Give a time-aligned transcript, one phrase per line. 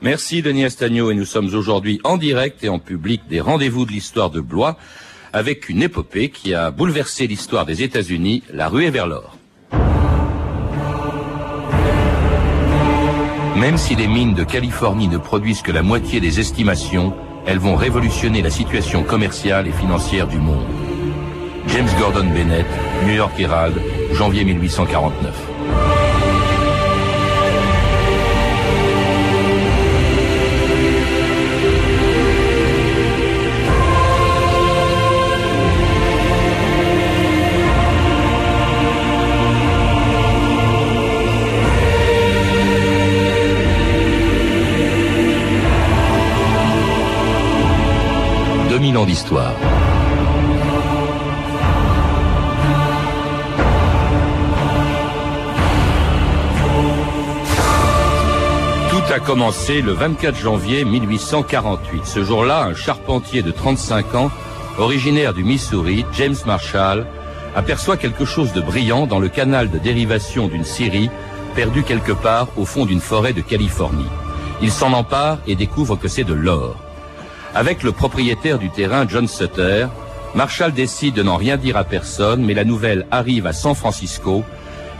[0.00, 3.90] Merci Denis Astagno et nous sommes aujourd'hui en direct et en public des rendez-vous de
[3.90, 4.76] l'histoire de Blois
[5.32, 9.36] avec une épopée qui a bouleversé l'histoire des États-Unis, la ruée vers l'or.
[13.56, 17.12] Même si les mines de Californie ne produisent que la moitié des estimations,
[17.44, 20.68] elles vont révolutionner la situation commerciale et financière du monde.
[21.66, 22.66] James Gordon Bennett,
[23.04, 23.74] New York Herald,
[24.12, 25.47] janvier 1849.
[49.06, 49.54] D'histoire.
[58.90, 62.06] Tout a commencé le 24 janvier 1848.
[62.06, 64.30] Ce jour-là, un charpentier de 35 ans,
[64.78, 67.06] originaire du Missouri, James Marshall,
[67.54, 71.10] aperçoit quelque chose de brillant dans le canal de dérivation d'une scierie
[71.54, 74.06] perdue quelque part au fond d'une forêt de Californie.
[74.60, 76.76] Il s'en empare et découvre que c'est de l'or.
[77.54, 79.86] Avec le propriétaire du terrain, John Sutter,
[80.34, 84.44] Marshall décide de n'en rien dire à personne, mais la nouvelle arrive à San Francisco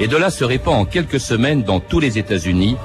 [0.00, 2.76] et de là se répand en quelques semaines dans tous les États-Unis,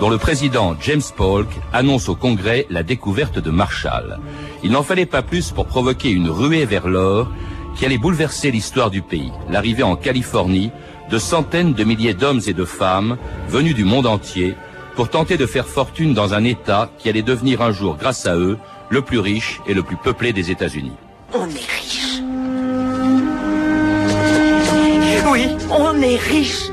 [0.00, 4.18] dont le président James Polk annonce au Congrès la découverte de Marshall.
[4.62, 7.28] Il n'en fallait pas plus pour provoquer une ruée vers l'or
[7.76, 9.32] qui allait bouleverser l'histoire du pays.
[9.50, 10.70] L'arrivée en Californie
[11.10, 14.54] de centaines de milliers d'hommes et de femmes venus du monde entier
[14.94, 18.36] pour tenter de faire fortune dans un État qui allait devenir un jour, grâce à
[18.36, 18.58] eux,
[18.90, 20.92] le plus riche et le plus peuplé des États-Unis.
[21.32, 22.20] On est riche.
[25.30, 26.68] Oui, on est riche.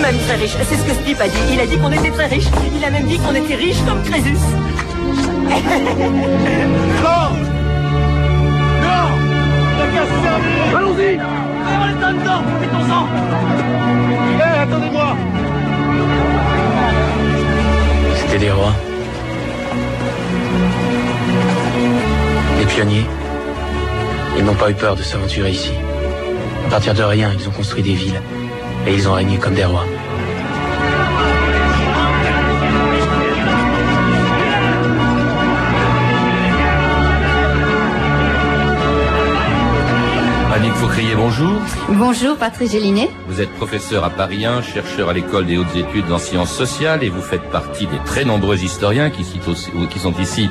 [0.00, 0.56] Même très riche.
[0.68, 1.38] C'est ce que Steve a dit.
[1.52, 2.46] Il a dit qu'on était très riche.
[2.74, 4.38] Il a même dit qu'on était riche comme Crésus.
[7.04, 7.24] Non
[8.82, 9.06] Non
[9.78, 11.16] La casse Allons-y
[12.18, 13.06] dedans Mettons-en
[14.38, 15.16] Eh, attendez-moi
[18.16, 18.72] C'était des rois.
[22.58, 23.06] Les pionniers,
[24.36, 25.72] ils n'ont pas eu peur de s'aventurer ici.
[26.66, 28.20] À partir de rien, ils ont construit des villes
[28.86, 29.84] et ils ont régné comme des rois.
[40.54, 41.60] Annick Faucrier, bonjour.
[41.88, 43.10] Bonjour, Patrick Gélinet.
[43.26, 47.02] Vous êtes professeur à Paris 1, chercheur à l'école des hautes études en sciences sociales
[47.02, 50.48] et vous faites partie des très nombreux historiens qui, qui sont ici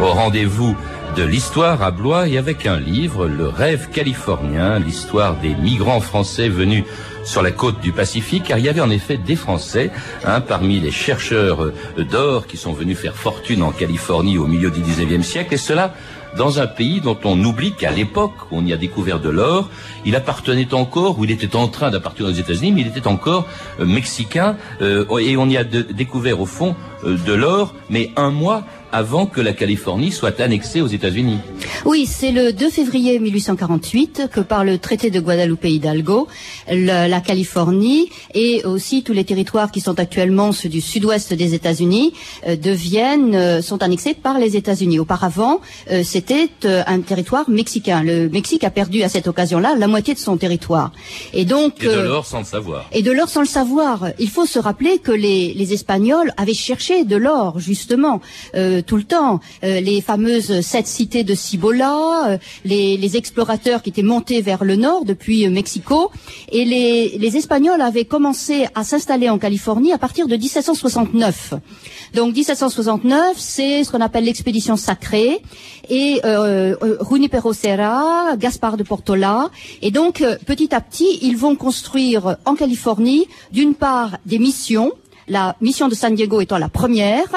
[0.00, 0.74] au rendez-vous
[1.16, 6.48] de l'histoire à Blois et avec un livre, Le rêve californien, l'histoire des migrants français
[6.48, 6.84] venus
[7.24, 9.90] sur la côte du Pacifique, car il y avait en effet des Français
[10.24, 14.80] hein, parmi les chercheurs d'or qui sont venus faire fortune en Californie au milieu du
[14.80, 15.94] XIXe siècle, et cela
[16.36, 19.68] dans un pays dont on oublie qu'à l'époque on y a découvert de l'or,
[20.04, 23.46] il appartenait encore, ou il était en train d'appartenir aux États-Unis, mais il était encore
[23.80, 26.74] euh, mexicain, euh, et on y a découvert au fond
[27.04, 31.38] euh, de l'or, mais un mois avant que la Californie soit annexée aux États-Unis.
[31.84, 36.28] Oui, c'est le 2 février 1848 que par le traité de Guadalupe Hidalgo,
[36.70, 41.54] la, la Californie et aussi tous les territoires qui sont actuellement ceux du sud-ouest des
[41.54, 42.12] États-Unis
[42.46, 44.98] euh, deviennent euh, sont annexés par les États-Unis.
[44.98, 45.60] Auparavant,
[45.90, 48.02] euh, c'était un territoire mexicain.
[48.02, 50.92] Le Mexique a perdu à cette occasion-là la moitié de son territoire.
[51.32, 52.86] Et donc et de l'or sans le savoir.
[52.92, 54.08] Et de l'or sans le savoir.
[54.18, 58.20] Il faut se rappeler que les, les Espagnols avaient cherché de l'or justement
[58.82, 59.40] tout le temps.
[59.64, 64.64] Euh, les fameuses sept cités de Cibola, euh, les, les, explorateurs qui étaient montés vers
[64.64, 66.10] le nord depuis euh, Mexico,
[66.50, 71.54] et les, les, Espagnols avaient commencé à s'installer en Californie à partir de 1769.
[72.14, 75.40] Donc 1769, c'est ce qu'on appelle l'expédition sacrée,
[75.88, 76.76] et euh,
[77.08, 79.50] Junipero Serra, Gaspard de Portola,
[79.80, 84.92] et donc petit à petit, ils vont construire en Californie, d'une part, des missions,
[85.28, 87.28] la mission de San Diego étant la première,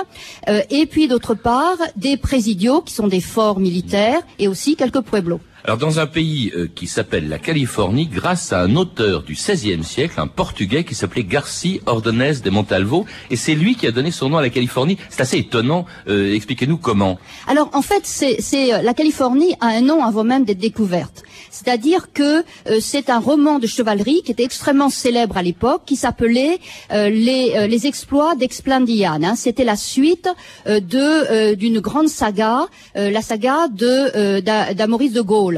[0.49, 5.01] euh, et puis d'autre part des présidios qui sont des forts militaires et aussi quelques
[5.01, 5.41] pueblos.
[5.67, 9.83] Alors dans un pays euh, qui s'appelle la Californie, grâce à un auteur du XVIe
[9.83, 14.11] siècle, un Portugais qui s'appelait Garci Ordonez de Montalvo, et c'est lui qui a donné
[14.11, 14.99] son nom à la Californie.
[15.09, 15.87] C'est assez étonnant.
[16.07, 17.17] Euh, Expliquez-nous comment.
[17.47, 18.37] Alors en fait, c'est
[18.75, 21.23] euh, la Californie a un nom avant même d'être découverte.
[21.49, 22.43] C'est-à-dire que
[22.81, 26.59] c'est un roman de chevalerie qui était extrêmement célèbre à l'époque, qui s'appelait
[26.91, 29.23] les, les exploits d'Explandian.
[29.23, 29.35] Hein.
[29.37, 30.27] C'était la suite
[30.67, 34.41] d'une grande saga, la saga de
[34.73, 35.54] d'Amaurice de Gaulle.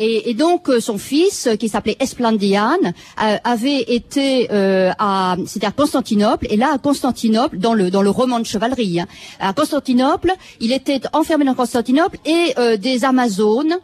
[0.00, 5.66] Et, donc euh, son fils, euh, qui s'appelait Esplandian, euh, avait été euh, à, c'était
[5.66, 6.46] à Constantinople.
[6.50, 9.06] Et là, à Constantinople, dans le dans le roman de chevalerie, hein,
[9.40, 13.76] à Constantinople, il était enfermé dans Constantinople et des Amazones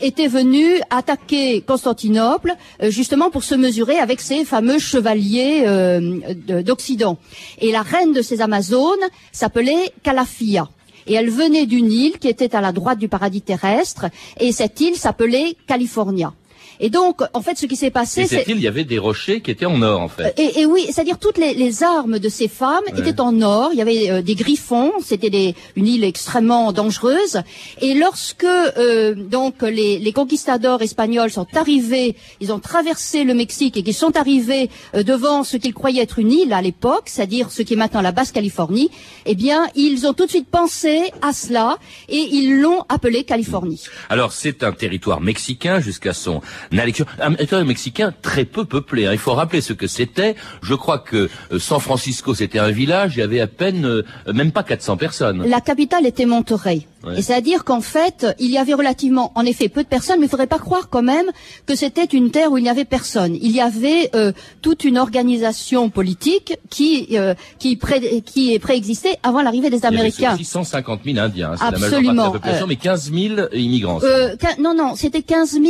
[0.00, 2.52] étaient venus attaquer Constantinople
[2.82, 7.16] justement pour se mesurer avec ces fameux chevaliers de- d'Occident.
[7.60, 10.68] Et la reine de ces Amazones s'appelait Calafia.
[11.06, 14.06] Et elle venait d'une île qui était à la droite du paradis terrestre,
[14.38, 16.32] et cette île s'appelait California.
[16.80, 19.50] Et donc, en fait, ce qui s'est passé, c'est il y avait des rochers qui
[19.50, 20.34] étaient en or, en fait.
[20.38, 23.00] et, et oui, c'est-à-dire toutes les, les armes de ces femmes Ouais.
[23.00, 23.70] étaient en or.
[23.72, 24.92] Il y avait euh, des griffons.
[25.02, 27.42] C'était une île extrêmement dangereuse.
[27.80, 33.76] Et lorsque euh, donc les, les conquistadors espagnols sont arrivés, ils ont traversé le Mexique
[33.76, 37.50] et qu'ils sont arrivés euh, devant ce qu'ils croyaient être une île à l'époque, c'est-à-dire
[37.50, 38.90] ce qui est maintenant la Basse-Californie,
[39.26, 41.78] eh bien, ils ont tout de suite pensé à cela
[42.08, 43.82] et ils l'ont appelé Californie.
[44.08, 46.40] Alors, c'est un territoire mexicain jusqu'à son
[47.20, 49.06] Un territoire mexicain très peu peuplé.
[49.06, 49.12] hein.
[49.12, 50.34] Il faut rappeler ce que c'était.
[50.62, 53.14] Je crois que euh, San Francisco, c'était un village.
[53.16, 54.02] Il y avait à peine, euh,
[54.32, 55.44] même pas 400 personnes.
[55.46, 56.86] La capitale était Monterrey.
[57.04, 57.18] Ouais.
[57.18, 60.30] Et c'est-à-dire qu'en fait, il y avait relativement, en effet, peu de personnes, mais il
[60.30, 61.26] faudrait pas croire quand même
[61.66, 63.34] que c'était une terre où il n'y avait personne.
[63.34, 64.32] Il y avait euh,
[64.62, 69.86] toute une organisation politique qui euh, qui, pré, qui préexistait avant l'arrivée des Il y
[69.86, 70.34] avait Américains.
[70.34, 71.50] aussi 150 000 Indiens.
[71.52, 71.56] hein.
[71.58, 72.14] C'est la majeure Absolument.
[72.14, 73.98] partie de la population, Euh, mais 15 000 immigrants.
[74.02, 75.64] Euh, non, non, c'était 15 000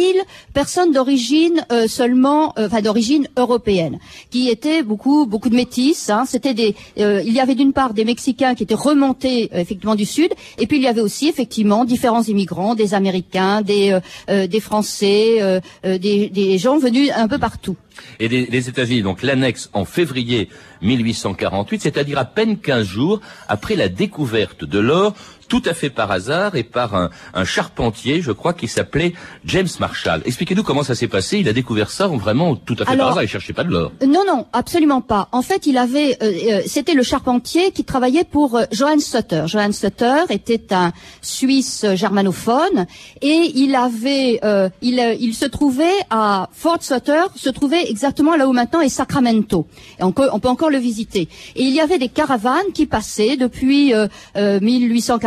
[0.52, 3.98] personnes d'origine euh, seulement, euh, enfin d'origine européenne,
[4.31, 6.10] qui étaient beaucoup, beaucoup de métis.
[6.10, 9.58] Hein, c'était des, euh, il y avait d'une part des Mexicains qui étaient remontés euh,
[9.58, 13.98] effectivement du sud, et puis il y avait aussi effectivement différents immigrants, des Américains, des,
[14.28, 17.76] des Français, des, des gens venus un peu partout.
[18.19, 20.48] Et les, les États-Unis, donc l'annexe en février
[20.82, 25.14] 1848, c'est-à-dire à peine 15 jours après la découverte de l'or,
[25.49, 29.14] tout à fait par hasard et par un, un charpentier, je crois, qui s'appelait
[29.44, 30.23] James Marshall.
[30.25, 31.38] Expliquez-nous comment ça s'est passé.
[31.38, 33.25] Il a découvert ça vraiment tout à fait Alors- par hasard.
[33.25, 33.93] Il cherchait pas de l'or.
[34.06, 35.29] Non, non, absolument pas.
[35.32, 39.44] En fait, il avait, euh, euh, c'était le charpentier qui travaillait pour euh, Johann Sutter.
[39.46, 40.93] Johann Sutter était un
[41.23, 42.87] Suisse germanophone
[43.23, 48.37] et il avait, euh, il, euh, il se trouvait à Fort Sutter, se trouvait exactement
[48.37, 49.67] là où maintenant est Sacramento.
[49.99, 51.29] Et on, peut- on peut encore le visiter.
[51.56, 54.06] Et il y avait des caravanes qui passaient depuis euh,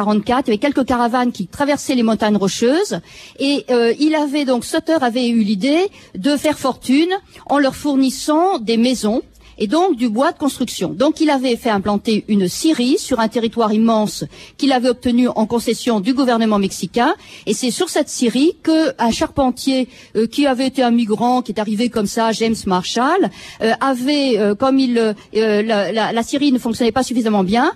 [0.10, 0.48] euh, 1844.
[0.48, 3.00] Il y avait quelques caravanes qui traversaient les montagnes rocheuses.
[3.40, 7.10] Et euh, il avait donc Sutter avait eu l'idée de faire fortune
[7.46, 9.22] en leur fournissant des maisons
[9.58, 10.90] et donc du bois de construction.
[10.90, 14.24] Donc il avait fait implanter une scierie sur un territoire immense
[14.58, 17.16] qu'il avait obtenu en concession du gouvernement mexicain.
[17.46, 21.52] Et c'est sur cette scierie que un charpentier euh, qui avait été un migrant, qui
[21.52, 23.30] est arrivé comme ça, James Marshall,
[23.62, 27.72] euh, avait, euh, comme il, la, la, la scierie ne fonctionnait pas suffisamment bien,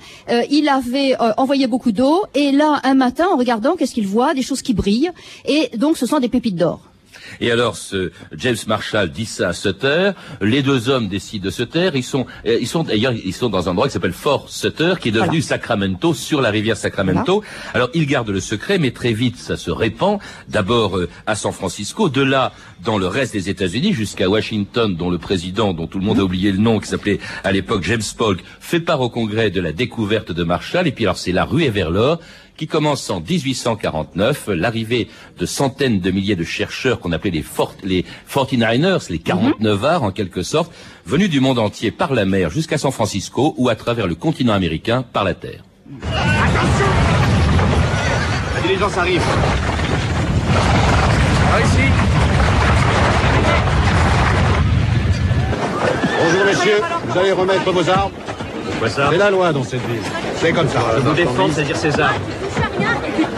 [0.49, 2.23] il avait envoyé beaucoup d'eau.
[2.35, 4.33] Et là, un matin, en regardant, qu'est-ce qu'il voit?
[4.33, 5.11] Des choses qui brillent.
[5.45, 6.90] Et donc ce sont des pépites d'or.
[7.39, 10.11] Et alors, ce James Marshall dit ça à Sutter.
[10.41, 11.95] Les deux hommes décident de se taire.
[11.95, 14.93] Ils sont, euh, ils sont d'ailleurs, ils sont dans un endroit qui s'appelle Fort Sutter,
[14.99, 15.41] qui est devenu Voilà.
[15.41, 17.43] Sacramento, sur la rivière Sacramento.
[17.73, 20.19] Alors, ils gardent le secret, mais très vite, ça se répand.
[20.47, 22.53] D'abord euh, à San Francisco, de là
[22.83, 26.23] dans le reste des États-Unis, jusqu'à Washington, dont le président, dont tout le monde a
[26.23, 29.71] oublié le nom, qui s'appelait à l'époque James Polk, fait part au Congrès de la
[29.71, 30.87] découverte de Marshall.
[30.87, 32.19] Et puis alors, c'est la ruée vers l'or
[32.61, 35.07] qui commence en 1849, l'arrivée
[35.39, 40.03] de centaines de milliers de chercheurs qu'on appelait les, fort, les 49ers, les 49 arts
[40.03, 40.71] en quelque sorte,
[41.07, 44.53] venus du monde entier par la mer jusqu'à San Francisco ou à travers le continent
[44.53, 45.63] américain par la terre.
[48.53, 49.23] La diligence arrive.
[51.49, 51.81] Par ici.
[56.23, 58.11] Bonjour messieurs, vous allez remettre vos armes.
[58.77, 59.09] Quoi ça?
[59.11, 60.01] C'est la loi dans cette ville.
[60.35, 60.79] C'est comme ça.
[61.03, 62.13] Vous défendre, c'est-à-dire César.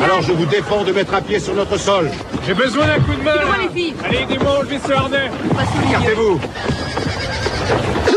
[0.04, 2.10] Alors je vous défends de mettre un pied sur notre sol.
[2.46, 3.36] J'ai besoin d'un coup de main.
[3.36, 3.42] là.
[4.06, 5.32] Allez, aidez-moi à enlever ce harnais.
[5.90, 6.40] Écartez-vous.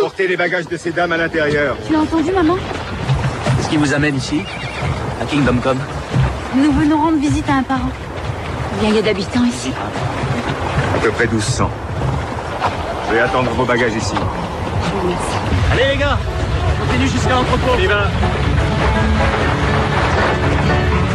[0.00, 1.76] Portez les bagages de ces dames à l'intérieur.
[1.86, 2.56] Tu as entendu, maman
[3.62, 4.42] Ce qui vous amène ici,
[5.22, 5.78] à Kingdom Come
[6.56, 7.90] Nous venons rendre visite à un parent.
[8.80, 9.72] Bien, il y a d'habitants ici.
[10.96, 11.70] À peu près 1200.
[13.08, 14.14] Je vais attendre vos bagages ici.
[15.72, 16.18] Allez les gars,
[16.80, 17.72] continue jusqu'à l'entrepôt.
[17.76, 18.06] On y va.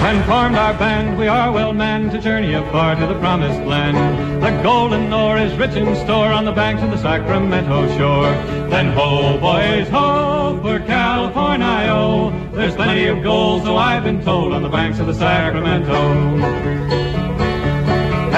[0.02, 4.44] When formed our band, we are well manned to journey afar to the promised land.
[4.44, 8.32] The golden ore is rich in store on the banks of the Sacramento shore.
[8.70, 12.52] Then ho, boys, ho, for California.
[12.52, 17.11] There's plenty of gold, so I've been told, on the banks of the Sacramento.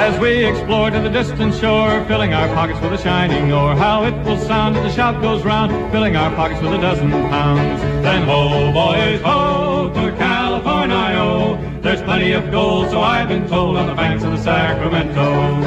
[0.03, 4.03] As we explore to the distant shore, filling our pockets with a shining ore, how
[4.03, 7.81] it will sound as the shout goes round, filling our pockets with a dozen pounds.
[8.03, 11.57] Then ho, boys, ho, to California.
[11.81, 15.61] There's plenty of gold, so I've been told, on the banks of the Sacramento.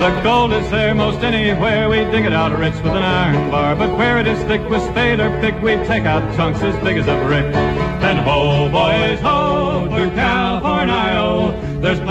[0.00, 3.76] The gold is there most anywhere, we dig it out rich with an iron bar.
[3.76, 6.96] But where it is thick with spade or pick, we take out chunks as big
[6.96, 7.52] as a brick.
[8.02, 9.49] Then ho, boys, ho,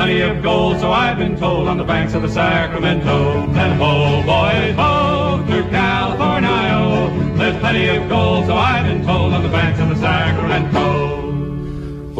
[0.09, 3.45] plenty of gold, so I've been told, on the banks of the Sacramento.
[3.53, 7.37] Then ho, boys, ho, to California.
[7.37, 10.88] There's plenty of gold, so I've been told, on the banks of the Sacramento.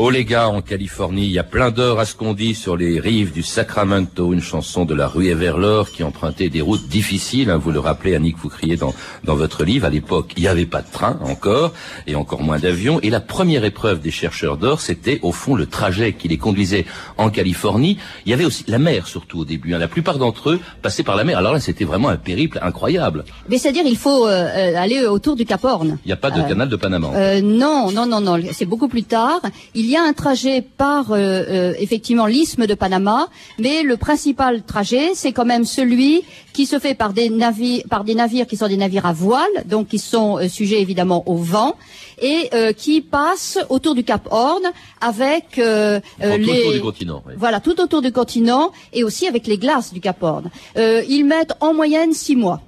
[0.02, 2.78] Oh les gars, en Californie, il y a plein d'or à ce qu'on dit sur
[2.78, 6.88] les rives du Sacramento, une chanson de la rue vers l'or qui empruntait des routes
[6.88, 8.94] difficiles, hein, vous le rappelez Annick, vous criez dans,
[9.26, 11.74] dans votre livre, à l'époque il n'y avait pas de train encore,
[12.08, 15.66] et encore moins d'avions, et la première épreuve des chercheurs d'or, c'était au fond le
[15.66, 16.86] trajet qui les conduisait
[17.18, 17.98] en Californie.
[18.26, 19.80] Il y avait aussi la mer surtout au début, hein.
[19.80, 23.26] la plupart d'entre eux passaient par la mer, alors là c'était vraiment un périple incroyable.
[23.50, 25.98] Mais c'est-à-dire il faut euh, euh, aller autour du Cap Horn.
[26.06, 27.10] Il n'y a pas de Euh, canal de Panama.
[27.16, 29.42] Euh, non, non, non, non, c'est beaucoup plus tard.
[29.76, 33.28] Il y a un trajet par euh, euh, effectivement l'isthme de Panama,
[33.58, 38.04] mais le principal trajet, c'est quand même celui qui se fait par des navires, par
[38.04, 41.36] des navires qui sont des navires à voile, donc qui sont euh, sujets évidemment au
[41.36, 41.76] vent,
[42.22, 44.64] et euh, qui passent autour du Cap Horn
[45.02, 47.24] avec tout autour du continent.
[47.26, 47.34] oui.
[47.38, 50.50] voilà, tout autour du continent et aussi avec les glaces du Cap Horn.
[50.78, 52.62] Euh, ils mettent en moyenne six mois.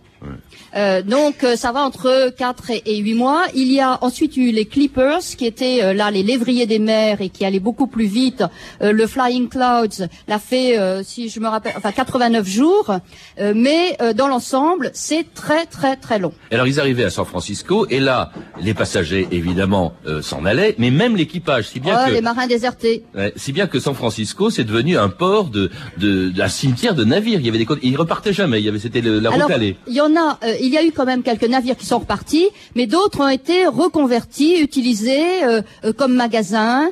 [0.75, 3.43] Euh, donc euh, ça va entre 4 et, et 8 mois.
[3.55, 7.21] Il y a ensuite eu les Clippers qui étaient euh, là les lévriers des mers
[7.21, 8.43] et qui allaient beaucoup plus vite.
[8.81, 12.95] Euh, le Flying Clouds l'a fait, euh, si je me rappelle, enfin 89 jours.
[13.39, 16.33] Euh, mais euh, dans l'ensemble, c'est très très très long.
[16.51, 18.31] Alors ils arrivaient à San Francisco et là
[18.61, 22.47] les passagers évidemment euh, s'en allaient, mais même l'équipage, si bien Oh, que les marins
[22.47, 23.03] désertés.
[23.15, 27.03] Ouais, si bien que San Francisco c'est devenu un port de, de, d'un cimetière de
[27.03, 27.39] navires.
[27.39, 28.59] Il y avait des ils repartaient jamais.
[28.59, 29.75] Il y avait c'était la route Alors, allée.
[29.87, 31.99] il y en a, euh, il y a eu quand même quelques navires qui sont
[31.99, 36.89] repartis, mais d'autres ont été reconvertis, utilisés euh, euh, comme magasins,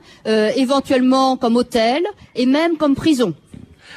[0.55, 2.03] éventuellement comme hôtel
[2.35, 3.33] et même comme prison.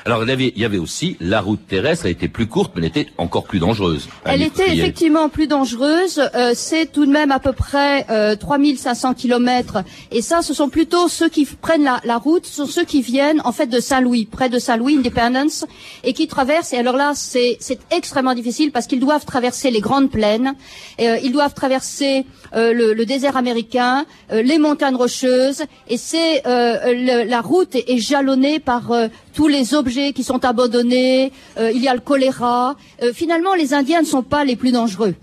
[0.04, 2.06] Alors il y avait, il y avait aussi la route terrestre.
[2.06, 4.09] Elle était plus courte, mais elle était encore plus dangereuse.
[4.25, 6.21] Elle était effectivement plus dangereuse.
[6.35, 9.78] euh, c'est tout de même à peu près euh, 3500 kilomètres.
[10.11, 13.00] Et ça, ce sont plutôt ceux qui prennent la, la route, ce sont ceux qui
[13.00, 15.64] viennent en fait de Saint-Louis, près de Saint-Louis, Independence,
[16.02, 16.73] et qui traversent.
[16.73, 20.54] Et alors là, c'est c'est extrêmement difficile parce qu'ils doivent traverser les grandes plaines,
[21.00, 26.44] euh, ils doivent traverser euh, le, le désert américain, euh, les montagnes rocheuses, et c'est
[26.47, 28.90] euh, la route est, est jalonnée par
[29.32, 31.32] tous les objets qui sont abandonnés.
[31.58, 32.76] euh, il y a le choléra.
[33.02, 35.14] Euh, finalement, les Indiens ne sont pas les plus dangereux.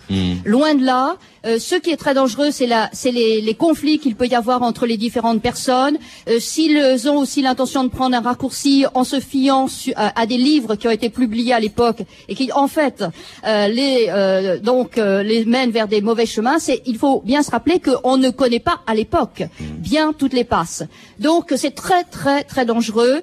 [0.46, 1.18] Loin de là.
[1.46, 2.68] Euh, ce qui est très dangereux, c'est
[3.12, 5.98] les, conflits qu'il peut y avoir entre les différentes personnes.
[6.30, 10.76] Euh, S'ils ont aussi l'intention de prendre un raccourci en se fiant à, des livres
[10.76, 13.04] qui ont été publiés à l'époque et qui, en fait,
[13.46, 18.18] euh, les donc les mènent vers des mauvais chemins, il faut bien se rappeler qu'on
[18.18, 20.84] ne connaît pas à l'époque bien toutes les passes.
[21.20, 23.22] Donc c'est très très très dangereux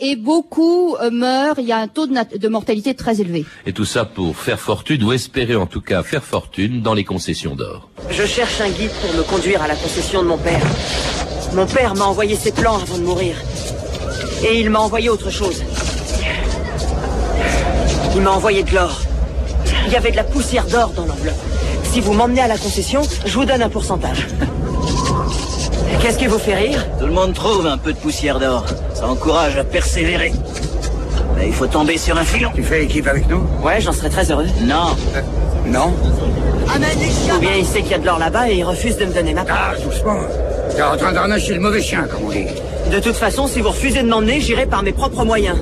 [0.00, 1.58] et beaucoup meurent.
[1.58, 3.44] Il y a un taux de, de mortalité très élevé.
[3.66, 7.04] Et tout ça pour faire fortune ou espérer en tout cas faire fortune dans les
[7.04, 7.88] concessions d'or.
[8.10, 10.62] Je cherche un guide pour me conduire à la concession de mon père.
[11.54, 13.34] Mon père m'a envoyé ses plans avant de mourir.
[14.44, 15.62] Et il m'a envoyé autre chose.
[18.14, 19.00] Il m'a envoyé de l'or.
[19.86, 21.34] Il y avait de la poussière d'or dans l'enveloppe.
[21.84, 24.26] Si vous m'emmenez à la concession, je vous donne un pourcentage.
[26.00, 26.86] Qu'est-ce qui vous fait rire?
[26.98, 28.64] Tout le monde trouve un peu de poussière d'or.
[28.94, 30.32] Ça encourage à persévérer.
[31.36, 32.50] Mais il faut tomber sur un filon.
[32.54, 33.42] Tu fais équipe avec nous?
[33.62, 34.46] Ouais, j'en serais très heureux.
[34.62, 34.96] Non.
[35.66, 35.94] Non?
[36.74, 39.12] Ou bien il sait qu'il y a de l'or là-bas et il refuse de me
[39.12, 39.74] donner ma part.
[39.74, 40.20] Ah, doucement.
[40.74, 42.46] T'es en train d'arnacher le mauvais chien, comme on dit.
[42.90, 45.58] De toute façon, si vous refusez de m'emmener, j'irai par mes propres moyens.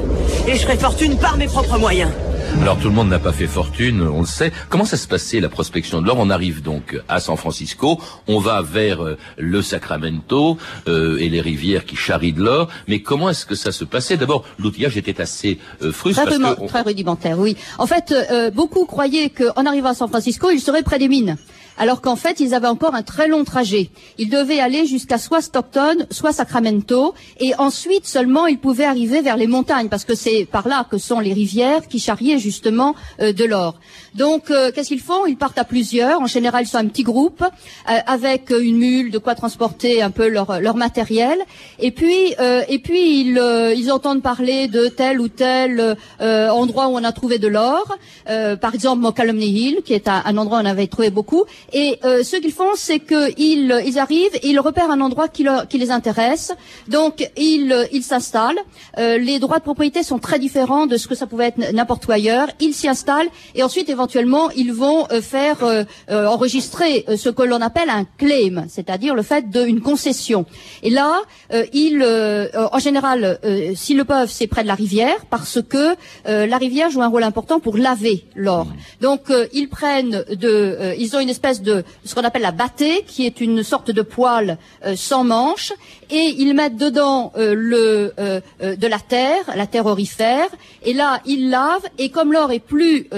[0.46, 2.10] Et je ferai fortune par mes propres moyens.
[2.58, 4.52] Alors tout le monde n'a pas fait fortune, on le sait.
[4.68, 6.16] Comment ça se passait la prospection de l'or?
[6.18, 11.40] On arrive donc à San Francisco, on va vers euh, le Sacramento euh, et les
[11.40, 12.68] rivières qui charrient de l'or.
[12.86, 14.16] Mais comment est-ce que ça se passait?
[14.18, 17.56] D'abord, l'outillage était assez euh, Très, on- très rudimentaire, oui.
[17.78, 21.36] En fait, euh, beaucoup croyaient qu'en arrivant à San Francisco, ils seraient près des mines.
[21.80, 23.88] Alors qu'en fait, ils avaient encore un très long trajet.
[24.18, 29.38] Ils devaient aller jusqu'à soit Stockton, soit Sacramento, et ensuite seulement ils pouvaient arriver vers
[29.38, 33.32] les montagnes, parce que c'est par là que sont les rivières qui charriaient justement euh,
[33.32, 33.76] de l'or.
[34.14, 35.24] Donc, euh, qu'est-ce qu'ils font?
[35.24, 36.20] Ils partent à plusieurs.
[36.20, 40.10] En général, ils sont un petit groupe euh, avec une mule, de quoi transporter un
[40.10, 41.38] peu leur, matériel.
[41.78, 47.48] Et puis, ils, entendent parler de tel ou tel endroit où on a trouvé de
[47.48, 47.96] l'or.
[48.26, 51.44] Par exemple, Mokelumne Hill, qui est un endroit où on avait trouvé beaucoup.
[51.72, 55.42] Et euh, ce qu'ils font, c'est qu'ils ils arrivent, et ils repèrent un endroit qui,
[55.42, 56.52] leur- qui les intéresse.
[56.88, 58.58] Donc ils euh, ils s'installent.
[58.98, 62.06] Euh, les droits de propriété sont très différents de ce que ça pouvait être n'importe
[62.06, 62.48] où ailleurs.
[62.60, 67.28] Ils s'y installent et ensuite éventuellement ils vont euh, faire euh, euh, enregistrer euh, ce
[67.28, 70.46] que l'on appelle un claim, c'est-à-dire le fait d'une concession.
[70.82, 71.20] Et là,
[71.52, 75.24] euh, ils, euh, euh, en général, euh, s'ils le peuvent, c'est près de la rivière
[75.30, 75.94] parce que
[76.28, 78.66] euh, la rivière joue un rôle important pour laver l'or.
[79.00, 82.52] Donc euh, ils prennent de, euh, ils ont une espèce de ce qu'on appelle la
[82.52, 85.72] battée, qui est une sorte de poêle euh, sans manche,
[86.10, 90.48] et ils mettent dedans euh, le euh, de la terre, la terre orifère,
[90.84, 91.86] et là ils lavent.
[91.98, 93.08] Et comme l'or est plus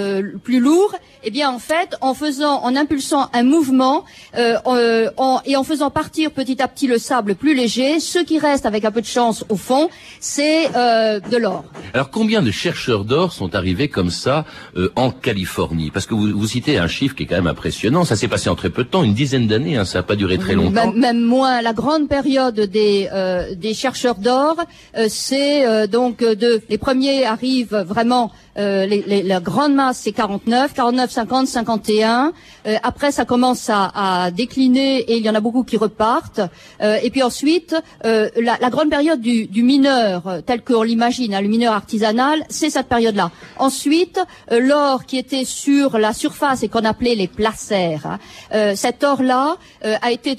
[0.45, 0.95] plus lourd,
[1.25, 4.05] eh bien en fait, en faisant, en impulsant un mouvement
[4.37, 8.67] en- et en faisant partir petit à petit le sable plus léger, ce qui reste
[8.67, 9.89] avec un peu de chance au fond,
[10.21, 11.65] c'est de l'or.
[11.95, 14.45] Alors combien de chercheurs d'or sont arrivés comme ça
[14.97, 15.91] en Californie?
[15.91, 18.05] Parce que vous, vous citez un chiffre qui est quand même impressionnant.
[18.05, 19.77] Ça s'est passé en très peu de temps, une dizaine d'années.
[19.77, 20.93] Hein, ça n'a pas duré très longtemps.
[20.93, 21.61] Même, même moins.
[21.61, 24.57] La grande période des, euh, des chercheurs d'or,
[24.97, 28.31] euh, c'est euh, donc de les premiers arrivent vraiment.
[28.59, 32.33] Euh, la grande masse c'est 49, 49, 50, 51.
[32.67, 36.41] Euh, après ça commence à, décliner et il y en a beaucoup qui repartent.
[36.81, 41.49] Euh, et puis ensuite euh, la, grande période du, mineur tel qu'on l'imagine, hein, le
[41.49, 43.31] mineur artisanal, c'est cette période-là.
[43.59, 48.07] Ensuite l'or qui était sur la surface et qu'on appelait les placers.
[48.07, 50.37] hein, cet or-là a été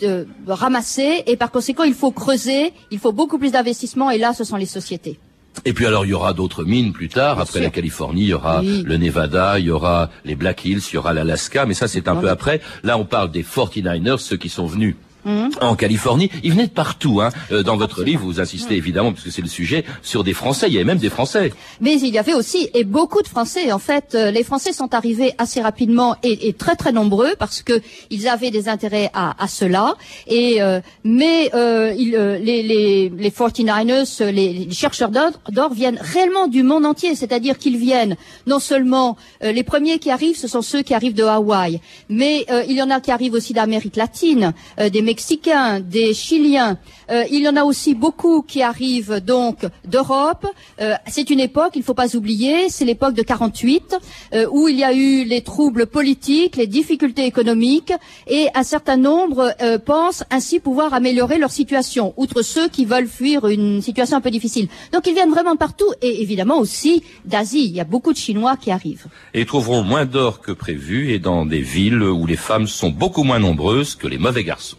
[0.48, 4.44] ramassé et par conséquent il faut creuser, il faut beaucoup plus d'investissement et là ce
[4.44, 5.20] sont les sociétés.
[5.66, 7.40] Et puis alors il y aura d'autres mines plus tard.
[7.40, 10.96] Après la Californie, il y aura le Nevada, il y aura les Black Hills, il
[10.96, 11.66] y aura l'Alaska.
[11.66, 12.62] Mais ça c'est un peu après.
[12.84, 14.96] Là on parle des 49ers, ceux qui sont venus.
[15.26, 17.22] En Californie, ils venaient de partout.
[17.22, 17.30] Hein.
[17.52, 20.68] Euh, Dans votre livre, vous insistez évidemment, parce que c'est le sujet, sur des Français.
[20.68, 21.54] Il y avait même des Français.
[21.82, 24.94] Mais il y avait aussi, et beaucoup de Français, en fait, euh, les Français sont
[24.94, 29.42] arrivés assez rapidement et, et très très nombreux parce que ils avaient des intérêts à,
[29.42, 29.96] à cela.
[30.28, 35.74] Et euh, mais euh, ils, euh, les, les, les 49ers, euh, les, les chercheurs d'or
[35.74, 38.16] viennent réellement du monde entier, c'est-à-dire qu'ils viennent
[38.48, 42.46] non seulement euh, les premiers qui arrivent, ce sont ceux qui arrivent de Hawaï, mais
[42.50, 46.80] euh, il y en a qui arrivent aussi d'Amérique latine, euh, des Mexicains, des Chiliens.
[47.12, 50.48] Euh, il y en a aussi beaucoup qui arrivent donc d'Europe.
[50.82, 53.96] Euh, c'est une époque, il ne faut pas oublier, c'est l'époque de 48,
[54.34, 57.94] euh, où il y a eu les troubles politiques, les difficultés économiques,
[58.26, 63.08] et un certain nombre euh, pensent ainsi pouvoir améliorer leur situation, outre ceux qui veulent
[63.08, 64.68] fuir une situation un peu difficile.
[64.94, 67.66] Donc ils viennent vraiment partout, et évidemment aussi d'Asie.
[67.66, 69.06] Il y a beaucoup de Chinois qui arrivent.
[69.36, 72.90] Et ils trouveront moins d'or que prévu et dans des villes où les femmes sont
[72.90, 74.78] beaucoup moins nombreuses que les mauvais garçons.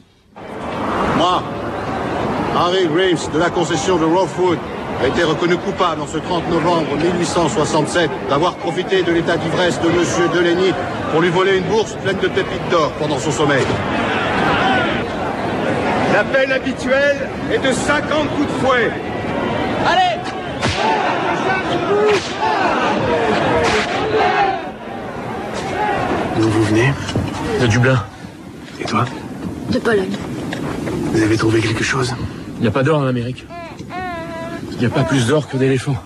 [1.16, 1.42] Moi,
[2.56, 4.58] Harry Graves de la concession de Rothwood
[5.02, 9.88] a été reconnu coupable en ce 30 novembre 1867 d'avoir profité de l'état d'ivresse de
[9.88, 10.72] Monsieur Deligny
[11.10, 13.64] pour lui voler une bourse pleine de pépites d'or pendant son sommeil.
[16.12, 18.90] La peine habituelle est de 50 coups de fouet.
[19.86, 20.20] Allez
[26.36, 26.92] D'où vous venez?
[27.60, 28.04] De Dublin.
[28.80, 29.04] Et toi?
[29.70, 30.16] De Pologne.
[31.12, 32.14] Vous avez trouvé quelque chose?
[32.56, 33.46] Il n'y a pas d'or en Amérique.
[34.72, 35.96] Il n'y a pas plus d'or que d'éléphants.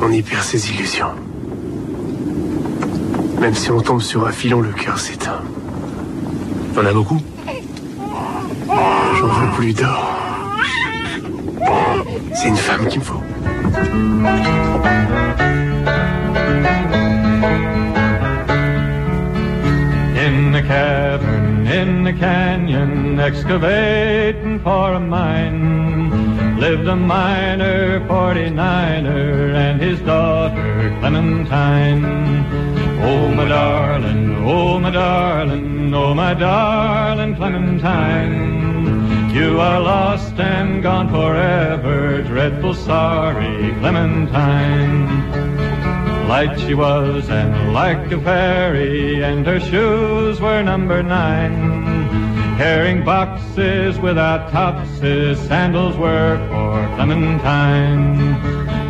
[0.00, 1.12] On y perd ses illusions.
[3.40, 5.42] Même si on tombe sur un filon, le cœur s'éteint.
[6.74, 7.20] T'en as beaucoup?
[9.18, 10.10] J'en veux plus d'or.
[12.34, 13.20] C'est une femme qu'il me faut.
[21.84, 32.04] In the canyon, excavating for a mine, lived a miner, 49er, and his daughter Clementine.
[33.02, 38.34] Oh, my darling, oh, my darling, oh, my darling Clementine.
[39.34, 45.03] You are lost and gone forever, dreadful sorry Clementine.
[46.34, 51.54] Light she was and like a fairy, and her shoes were number nine.
[52.56, 58.34] Carrying boxes without tops, his sandals were for Clementine.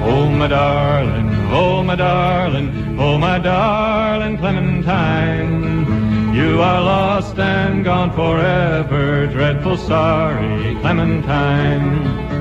[0.03, 6.33] Oh, my darling, oh, my darling, oh, my darling Clementine.
[6.35, 12.34] You are lost and gone forever, dreadful sorry Clementine.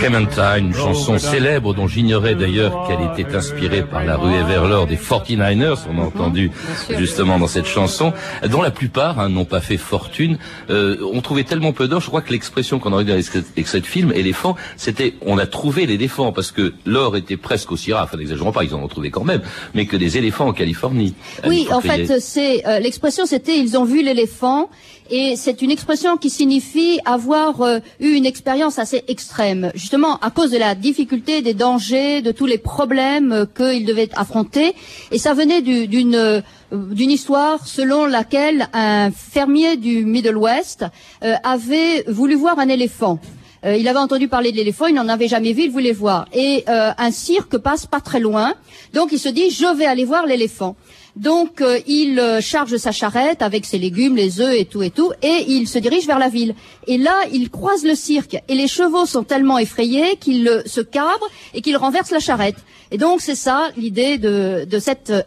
[0.00, 4.96] Clementine, une chanson célèbre dont j'ignorais d'ailleurs qu'elle était inspirée par la rue Everlord des
[4.96, 6.50] 49ers, on a entendu
[6.96, 8.14] justement dans cette chanson,
[8.48, 10.38] dont la plupart hein, n'ont pas fait fortune.
[10.70, 13.80] Euh, on trouvait tellement peu d'or, je crois que l'expression qu'on aurait dit avec ce
[13.82, 18.16] film, éléphant, c'était on a trouvé l'éléphant, parce que l'or était presque aussi rare, enfin
[18.16, 19.42] n'exagérons pas, ils en ont trouvé quand même,
[19.74, 21.14] mais que des éléphants en Californie.
[21.46, 24.70] Oui, en fait, c'est euh, l'expression c'était ils ont vu l'éléphant
[25.10, 30.30] et c'est une expression qui signifie avoir euh, eu une expérience assez extrême, justement à
[30.30, 34.72] cause de la difficulté, des dangers, de tous les problèmes euh, qu'ils devaient affronter.
[35.10, 36.40] Et ça venait d'une euh,
[36.72, 40.84] d'une histoire selon laquelle un fermier du Middle West
[41.20, 43.18] avait voulu voir un éléphant.
[43.64, 46.26] il avait entendu parler de l'éléphant, il n'en avait jamais vu, il voulait voir.
[46.32, 48.54] Et un cirque passe pas très loin,
[48.94, 50.76] donc il se dit je vais aller voir l'éléphant.
[51.16, 54.90] Donc euh, il euh, charge sa charrette avec ses légumes, les œufs et tout et
[54.90, 56.54] tout, et il se dirige vers la ville.
[56.86, 61.30] Et là, il croise le cirque, et les chevaux sont tellement effrayés qu'ils se cabrent
[61.54, 62.56] et qu'ils renversent la charrette.
[62.90, 64.66] Et donc c'est ça l'idée de,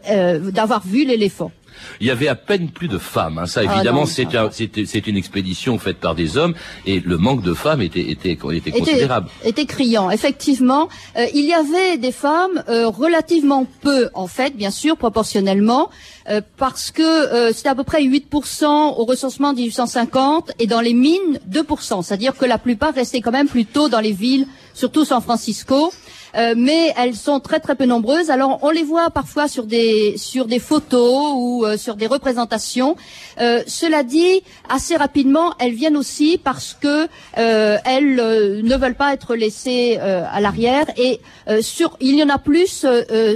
[0.10, 1.52] euh, d'avoir vu l'éléphant.
[2.00, 3.38] Il y avait à peine plus de femmes.
[3.38, 3.46] Hein.
[3.46, 6.54] Ça, ah évidemment, c'est une expédition faite par des hommes
[6.86, 9.30] et le manque de femmes était, était, était considérable.
[9.43, 10.89] Était, criant, effectivement.
[11.17, 15.89] Euh, il y avait des femmes euh, relativement peu, en fait, bien sûr, proportionnellement,
[16.30, 20.93] euh, parce que c'était à peu près 8% au recensement de 1850 et dans les
[20.93, 22.04] mines 2%.
[22.04, 25.92] C'est-à-dire que la plupart restaient quand même plutôt dans les villes, surtout San Francisco.
[26.36, 28.30] Euh, mais elles sont très très peu nombreuses.
[28.30, 32.96] Alors on les voit parfois sur des sur des photos ou euh, sur des représentations.
[33.40, 39.36] Euh, cela dit, assez rapidement, elles viennent aussi parce que elles ne veulent pas être
[39.36, 41.20] laissées à l'arrière et
[41.62, 42.86] sur il y en a plus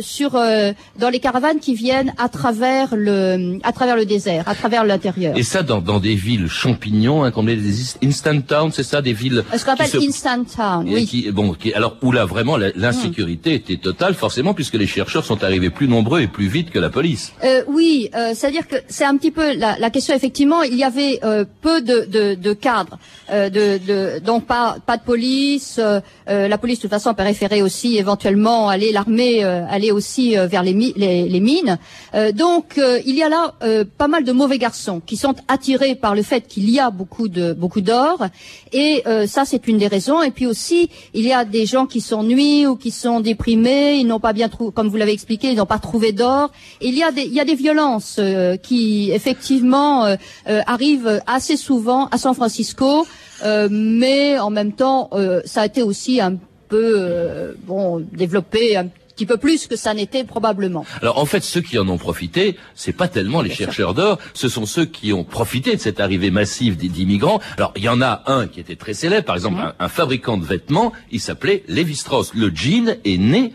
[0.02, 4.86] sur dans les caravanes qui viennent à travers le à travers le désert, à travers
[4.86, 5.38] l'intérieur.
[5.38, 9.14] Et ça dans, dans des villes champignons, hein, comme les instant towns, c'est ça, des
[9.14, 9.44] villes.
[9.56, 10.88] Ce qu'on appelle instant town.
[10.88, 11.06] Oui.
[11.06, 15.44] Qui, bon, qui, alors où là vraiment l'insécurité était totale, forcément, puisque les chercheurs sont
[15.44, 17.34] arrivés plus nombreux et plus vite que la police.
[17.44, 20.16] Euh, oui, euh, c'est-à-dire que c'est un petit peu la, la, question.
[20.16, 22.98] Effectivement, il y avait euh, peu de, de, de cadres,
[23.32, 25.80] euh, de, de, donc pas pas de police.
[25.80, 30.74] Euh, la police, de toute façon, préférait aussi éventuellement aller l'armée, aller aussi vers les,
[30.74, 31.78] les, les mines.
[32.34, 33.54] donc, il y a là
[33.98, 37.28] pas mal de mauvais garçons qui sont attirés par le fait qu'il y a beaucoup
[37.28, 38.26] de beaucoup d'or,
[38.74, 40.22] et ça, c'est une des raisons.
[40.22, 44.06] Et puis aussi, il y a des gens qui nuits ou qui sont déprimés, ils
[44.06, 46.52] n'ont pas bien trouvé, comme vous l'avez expliqué, ils n'ont pas trouvé d'or.
[46.80, 50.16] Il y a des, il y a des violences euh, qui effectivement euh,
[50.48, 53.08] euh, arrivent assez souvent à San Francisco,
[53.44, 55.10] mais en même temps,
[55.46, 56.36] ça a été aussi un
[56.70, 58.82] peu bon développé
[59.18, 60.86] petit peu plus que ça n'était probablement.
[61.02, 64.48] Alors en fait, ceux qui en ont profité, c'est pas tellement les chercheurs d'or, ce
[64.48, 67.40] sont ceux qui ont profité de cette arrivée massive d'immigrants.
[67.58, 70.38] Alors il y en a un qui était très célèbre, par exemple un, un, fabricant
[70.38, 72.34] de vêtements, il s'appelait Levi Strauss.
[72.36, 73.54] Le jean est né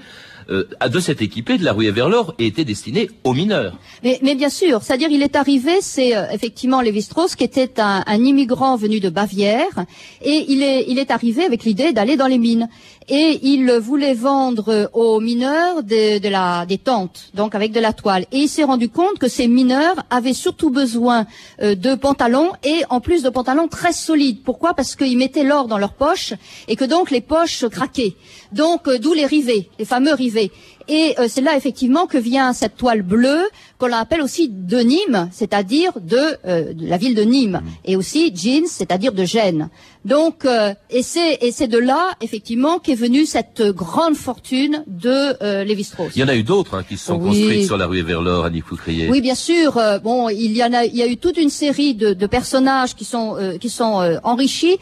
[0.50, 3.78] euh, de cette équipée de la rue Everlord et était destiné aux mineurs.
[4.02, 8.02] Mais, mais bien sûr, c'est-à-dire il est arrivé, c'est euh, effectivement Lévi-Strauss qui était un,
[8.06, 9.84] un, immigrant venu de Bavière
[10.20, 12.68] et il est, il est arrivé avec l'idée d'aller dans les mines
[13.08, 18.26] et il voulait vendre aux mineurs de, la, des tentes, donc avec de la toile.
[18.32, 21.26] Et il s'est rendu compte que ces mineurs avaient surtout besoin
[21.62, 24.42] euh, de pantalons et en plus de pantalons très solides.
[24.44, 24.74] Pourquoi?
[24.74, 26.34] Parce qu'ils mettaient l'or dans leurs poches
[26.68, 28.14] et que donc les poches craquaient.
[28.52, 30.50] Donc d'où les rivets, les fameux rivets.
[30.88, 33.42] Et euh, c'est là effectivement que vient cette toile bleue
[33.78, 37.68] qu'on appelle aussi de Nîmes, c'est-à-dire de, euh, la ville de Nîmes, mm.
[37.84, 39.68] et aussi jeans, c'est-à-dire de Gênes.
[40.04, 45.62] Donc, euh, et c'est et c'est de là effectivement qu'est venue cette grande fortune de
[45.62, 46.12] Lévi-Strauss.
[46.16, 48.44] Il y en a eu d'autres hein, qui se sont construites sur la rue Verlor,
[48.44, 49.08] Annie Foucrier.
[49.08, 49.80] Oui, bien sûr.
[50.02, 52.96] bon, il y en a, il y a eu toute une série de, de personnages
[52.96, 54.78] qui sont qui sont enrichis.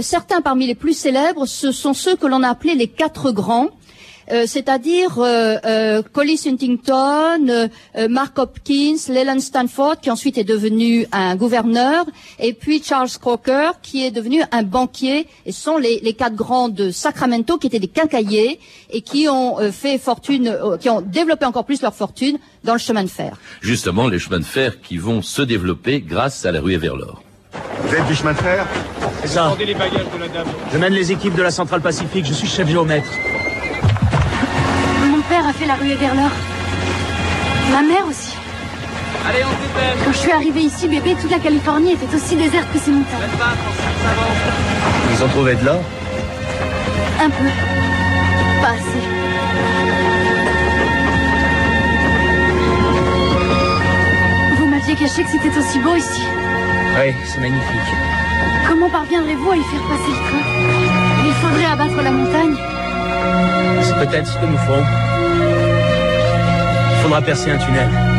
[0.00, 3.70] certains parmi les plus célèbres, ce sont ceux que l'on a appelés les quatre grands.
[4.32, 7.68] Euh, c'est-à-dire euh, euh, Collis Huntington,
[8.08, 12.04] Mark Hopkins, Leland Stanford, qui ensuite est devenu un gouverneur,
[12.38, 16.34] et puis Charles Crocker, qui est devenu un banquier, et ce sont les, les quatre
[16.34, 18.58] grands de Sacramento, qui étaient des quincailliers,
[18.90, 23.04] et qui ont fait fortune, qui ont développé encore plus leur fortune dans le chemin
[23.04, 23.38] de fer.
[23.60, 27.22] Justement, les chemins de fer qui vont se développer grâce à la rue Everlord.
[27.82, 28.66] Vous êtes du chemin de fer?
[29.22, 29.56] C'est ça.
[29.58, 30.46] Les bagages de la dame.
[30.72, 33.08] Je mène les équipes de la centrale Pacifique, je suis chef géomètre
[35.56, 36.30] fait la rue Everlord.
[37.72, 38.36] Ma mère aussi.
[39.28, 40.04] Allez, on dépêche.
[40.04, 43.20] Quand je suis arrivée ici, bébé, toute la Californie était aussi déserte que ces montagnes.
[45.12, 45.80] Ils ont trouvé de l'or?
[47.20, 47.44] Un peu.
[48.60, 49.02] Pas assez.
[54.58, 56.22] Vous m'aviez caché que c'était aussi beau ici.
[56.98, 57.90] Oui, c'est magnifique.
[58.68, 60.44] Comment parviendrez-vous à y faire passer le train?
[61.42, 62.56] Faudrait abattre la montagne.
[63.82, 64.82] C'est peut-être ce que nous ferons.
[66.92, 68.15] Il faudra percer un tunnel.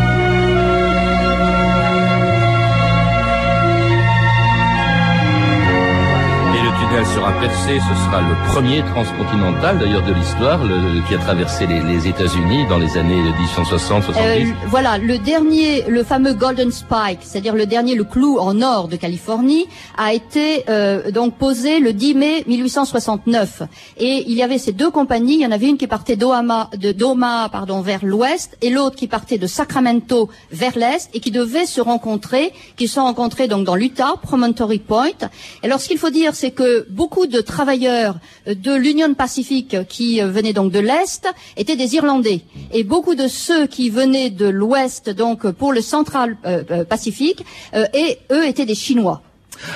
[7.40, 10.60] Ce sera le premier transcontinental d'ailleurs de l'histoire,
[11.08, 13.22] qui a traversé les, les États-Unis dans les années
[13.56, 14.02] 1860-70.
[14.18, 18.88] Euh, voilà, le dernier, le fameux Golden Spike, c'est-à-dire le dernier, le clou en or
[18.88, 23.64] de Californie, a été euh, donc posé le 10 mai 1869.
[23.98, 26.70] Et il y avait ces deux compagnies, il y en avait une qui partait d'Omaha,
[26.76, 31.32] de d'Omaha, pardon, vers l'ouest, et l'autre qui partait de Sacramento vers l'est, et qui
[31.32, 35.30] devaient se rencontrer, qui se sont rencontrés donc dans l'Utah, Promontory Point.
[35.62, 39.76] Et alors, ce qu'il faut dire, c'est que beaucoup de travailleurs euh, de l'Union Pacifique
[39.88, 42.42] qui euh, venaient donc de l'Est étaient des Irlandais.
[42.74, 47.86] Et beaucoup de ceux qui venaient de l'Ouest, donc pour le Central euh, Pacifique, euh,
[47.94, 49.22] et eux étaient des Chinois.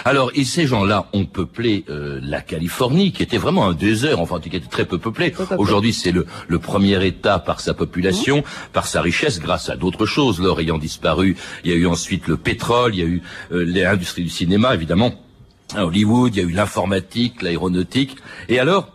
[0.05, 4.39] Alors, et ces gens-là ont peuplé euh, la Californie, qui était vraiment un désert, enfin,
[4.39, 5.33] qui était très peu peuplé.
[5.57, 10.05] Aujourd'hui, c'est le, le premier État par sa population, par sa richesse, grâce à d'autres
[10.05, 10.39] choses.
[10.39, 13.65] L'or ayant disparu, il y a eu ensuite le pétrole, il y a eu euh,
[13.65, 15.13] l'industrie du cinéma, évidemment.
[15.75, 18.17] À Hollywood, il y a eu l'informatique, l'aéronautique.
[18.49, 18.91] Et alors,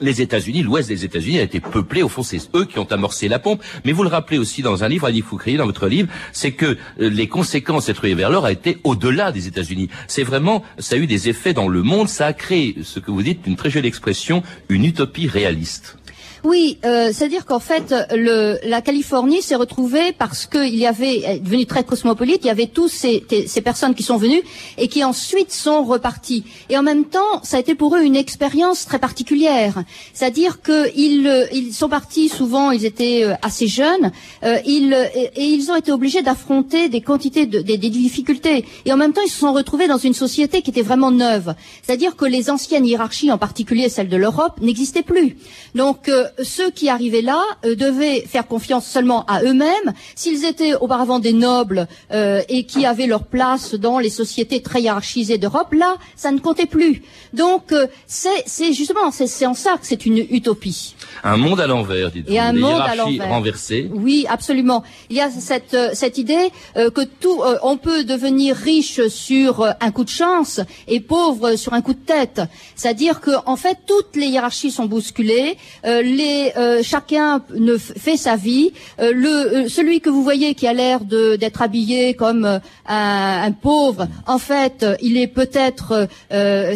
[0.00, 3.28] les États-Unis, l'ouest des États-Unis a été peuplé, au fond c'est eux qui ont amorcé
[3.28, 3.62] la pompe.
[3.84, 6.66] Mais vous le rappelez aussi dans un livre, Annie Foucrier, dans votre livre, c'est que
[6.66, 9.88] euh, les conséquences d'être vers l'or a été au-delà des États-Unis.
[10.06, 13.10] C'est vraiment, ça a eu des effets dans le monde, ça a créé ce que
[13.10, 15.96] vous dites, une très jolie expression, une utopie réaliste.
[16.44, 21.38] Oui, euh, c'est-à-dire qu'en fait, le, la Californie s'est retrouvée parce qu'il y avait, est
[21.38, 24.42] devenu très cosmopolite, il y avait tous ces, ces personnes qui sont venues
[24.76, 26.44] et qui ensuite sont reparties.
[26.68, 29.84] Et en même temps, ça a été pour eux une expérience très particulière.
[30.14, 34.10] C'est-à-dire qu'ils euh, ils sont partis souvent, ils étaient euh, assez jeunes,
[34.42, 38.64] euh, ils, et, ils ont été obligés d'affronter des quantités, de, des, difficultés.
[38.84, 41.54] Et en même temps, ils se sont retrouvés dans une société qui était vraiment neuve.
[41.82, 45.36] C'est-à-dire que les anciennes hiérarchies, en particulier celles de l'Europe, n'existaient plus.
[45.74, 49.92] Donc, euh, ceux qui arrivaient là euh, devaient faire confiance seulement à eux-mêmes.
[50.14, 54.82] S'ils étaient auparavant des nobles euh, et qui avaient leur place dans les sociétés très
[54.82, 57.02] hiérarchisées d'Europe, là, ça ne comptait plus.
[57.32, 60.94] Donc, euh, c'est justement, c'est en ça que c'est une utopie.
[61.24, 62.32] Un monde à l'envers, dites-vous.
[62.32, 63.28] Et un Des monde à l'envers.
[63.92, 64.82] Oui, absolument.
[65.10, 69.06] Il y a cette euh, cette idée euh, que tout, euh, on peut devenir riche
[69.08, 72.40] sur euh, un coup de chance et pauvre sur un coup de tête.
[72.76, 75.56] C'est-à-dire que en fait toutes les hiérarchies sont bousculées.
[75.84, 76.02] euh,
[76.56, 78.72] euh, chacun ne fait sa vie.
[79.00, 84.38] Euh, euh, celui que vous voyez qui a l'air d'être habillé comme un, pauvre, en
[84.38, 86.08] fait, il est peut-être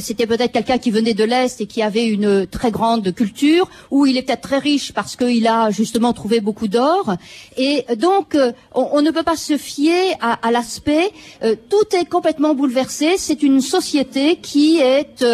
[0.01, 4.07] c'était peut-être quelqu'un qui venait de l'est et qui avait une très grande culture, ou
[4.07, 7.15] il est peut-être très riche parce qu'il a justement trouvé beaucoup d'or.
[7.57, 8.37] Et donc,
[8.75, 11.11] on, ne peut pas se fier à, à l'aspect.
[11.43, 13.15] tout est complètement bouleversé.
[13.17, 15.25] C'est une société qui est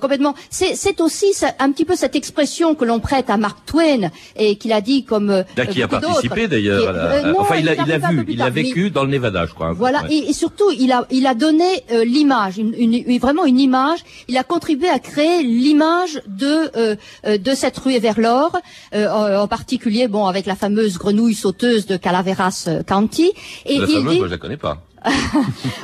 [0.00, 0.34] complètement.
[0.50, 4.72] C'est aussi un petit peu cette expression que l'on prête à Mark Twain et qu'il
[4.72, 5.30] a dit comme.
[5.30, 6.82] euh, Là, qui a participé d'ailleurs.
[6.94, 9.54] Euh, enfin, il a, il a vu, il a mais- vécu dans le Nevada, je
[9.54, 9.72] crois.
[9.72, 10.14] voilà, Ouais.
[10.14, 14.00] et, et surtout, il a, il a donné euh, l'image, une, une- vraiment une image.
[14.28, 18.52] Il a contribué à créer l'image de euh, euh, de cette ruée vers l'or,
[18.94, 23.32] euh, en, en particulier, bon, avec la fameuse grenouille sauteuse de Calaveras County.
[23.64, 24.82] Et La il fameuse, dit, moi, je la connais pas.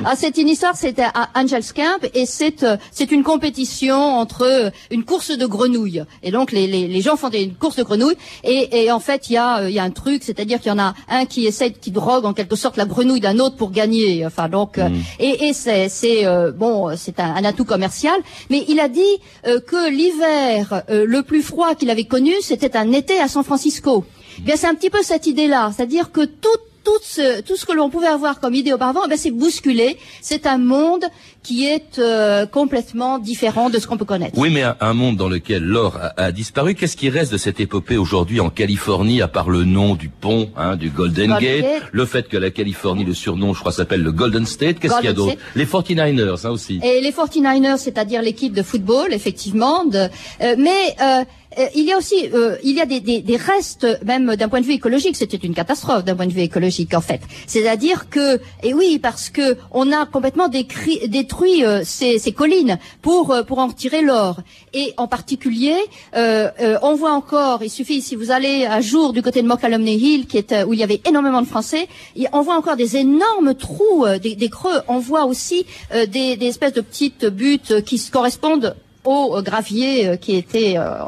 [0.05, 4.43] Ah, c'est une histoire, c'était à Angels Camp et c'est euh, c'est une compétition entre
[4.43, 6.03] euh, une course de grenouilles.
[6.23, 8.99] Et donc les, les, les gens font des, une course de grenouilles et, et en
[8.99, 10.93] fait il y a euh, il y a un truc, c'est-à-dire qu'il y en a
[11.09, 14.25] un qui essaie qui drogue en quelque sorte la grenouille d'un autre pour gagner.
[14.25, 18.15] Enfin donc euh, et, et c'est c'est euh, bon c'est un, un atout commercial.
[18.49, 19.01] Mais il a dit
[19.47, 23.43] euh, que l'hiver euh, le plus froid qu'il avait connu c'était un été à San
[23.43, 24.03] Francisco.
[24.39, 26.49] Bien c'est un petit peu cette idée-là, c'est-à-dire que tout
[26.83, 29.97] tout ce, tout ce que l'on pouvait avoir comme idée auparavant, eh ben, c'est bousculé.
[30.21, 31.05] C'est un monde
[31.41, 34.37] qui est euh, complètement différent de ce qu'on peut connaître.
[34.37, 37.37] Oui, mais un, un monde dans lequel l'or a, a disparu, qu'est-ce qui reste de
[37.37, 41.61] cette épopée aujourd'hui en Californie, à part le nom du pont, hein, du Golden, Golden
[41.61, 41.83] Gate, Gate.
[41.91, 45.05] le fait que la Californie, le surnom, je crois, s'appelle le Golden State, qu'est-ce qu'il
[45.05, 45.35] y a d'autre?
[45.55, 46.79] Les 49ers, hein, aussi.
[46.83, 49.83] Et les 49ers, c'est-à-dire l'équipe de football, effectivement.
[49.85, 51.23] De, euh, mais euh,
[51.57, 54.49] euh, il y a aussi, euh, il y a des, des, des restes, même d'un
[54.49, 57.21] point de vue écologique, c'était une catastrophe d'un point de vue écologique en fait.
[57.47, 63.31] C'est-à-dire que, et oui, parce que on a complètement détruit euh, ces, ces collines pour
[63.31, 64.37] euh, pour en retirer l'or.
[64.73, 65.75] Et en particulier,
[66.15, 66.49] euh,
[66.81, 70.25] on voit encore, il suffit si vous allez un jour du côté de Mokelumne Hill,
[70.25, 71.87] qui où il y avait énormément de Français,
[72.31, 74.81] on voit encore des énormes trous, des, des creux.
[74.87, 80.07] On voit aussi des, des espèces de petites buttes qui se correspondent au euh, gravier
[80.07, 81.03] euh, qui était euh,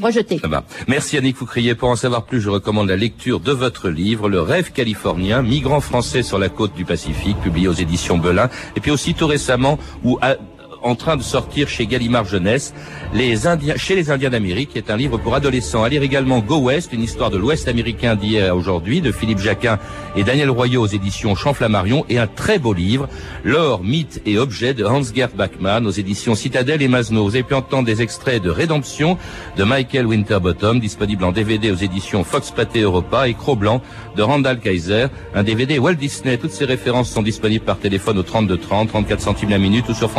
[0.00, 0.38] rejeté.
[0.38, 0.64] Ça va.
[0.88, 1.74] Merci Annick Foucrier.
[1.74, 5.80] Pour en savoir plus, je recommande la lecture de votre livre, Le rêve californien, migrants
[5.80, 8.48] français sur la côte du Pacifique, publié aux éditions Belin.
[8.76, 9.78] Et puis aussi tout récemment,
[10.20, 10.36] à-
[10.82, 12.74] en train de sortir chez Gallimard Jeunesse,
[13.12, 15.82] les Indiens, chez les Indiens d'Amérique, qui est un livre pour adolescents.
[15.82, 19.38] À lire également Go West, une histoire de l'Ouest américain d'hier à aujourd'hui, de Philippe
[19.38, 19.78] Jacquin
[20.16, 23.08] et Daniel Royot aux éditions Champ-Flammarion, et un très beau livre,
[23.44, 27.24] L'or, mythe et objet de Hans-Gerd Bachmann aux éditions Citadel et Masno.
[27.24, 29.18] Vous avez pu entendre des extraits de Rédemption
[29.56, 33.80] de Michael Winterbottom, disponible en DVD aux éditions Fox Pathé Europa et Cro-Blanc
[34.16, 36.38] de Randall Kaiser, un DVD Walt Disney.
[36.38, 39.94] Toutes ces références sont disponibles par téléphone au 32 30, 34 centimes la minute ou
[39.94, 40.10] sur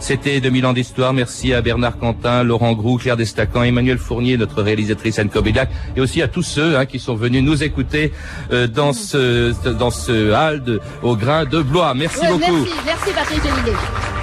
[0.00, 1.12] C'était 2000 ans d'histoire.
[1.12, 6.00] Merci à Bernard Quentin, Laurent Groux, Claire Destacan, Emmanuel Fournier, notre réalisatrice Anne Kobilac, et
[6.00, 8.12] aussi à tous ceux hein, qui sont venus nous écouter
[8.52, 11.94] euh, dans ce dans ce hall de, au grain de Blois.
[11.94, 12.52] Merci Ouais, beaucoup.
[12.52, 14.13] Merci, merci Patrick.